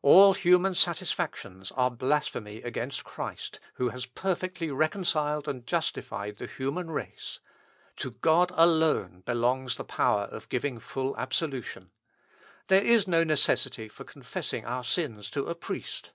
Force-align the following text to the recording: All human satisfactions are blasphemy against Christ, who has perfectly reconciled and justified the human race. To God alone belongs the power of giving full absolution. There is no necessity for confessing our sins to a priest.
All 0.00 0.34
human 0.34 0.76
satisfactions 0.76 1.72
are 1.72 1.90
blasphemy 1.90 2.62
against 2.62 3.02
Christ, 3.02 3.58
who 3.74 3.88
has 3.88 4.06
perfectly 4.06 4.70
reconciled 4.70 5.48
and 5.48 5.66
justified 5.66 6.36
the 6.36 6.46
human 6.46 6.88
race. 6.92 7.40
To 7.96 8.12
God 8.12 8.52
alone 8.54 9.24
belongs 9.26 9.74
the 9.74 9.84
power 9.84 10.26
of 10.30 10.48
giving 10.48 10.78
full 10.78 11.16
absolution. 11.16 11.90
There 12.68 12.84
is 12.84 13.08
no 13.08 13.24
necessity 13.24 13.88
for 13.88 14.04
confessing 14.04 14.64
our 14.64 14.84
sins 14.84 15.28
to 15.30 15.46
a 15.46 15.54
priest. 15.56 16.12